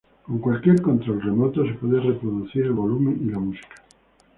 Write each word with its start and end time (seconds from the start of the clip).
Con 0.25 0.39
cualquier 0.39 0.81
control 0.81 1.21
remoto 1.21 1.63
se 1.63 1.73
puede 1.75 1.99
reproducir 1.99 2.63
el 2.63 2.71
volumen 2.71 3.19
y 3.21 3.29
la 3.29 3.37
música. 3.37 3.75